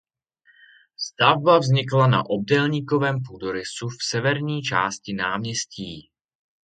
Stavba 0.97 1.59
vznikla 1.59 2.07
na 2.07 2.23
obdélníkovém 2.29 3.15
půdorysu 3.27 3.89
v 3.89 4.03
severní 4.11 4.61
části 4.61 5.13
náměstí. 5.13 6.11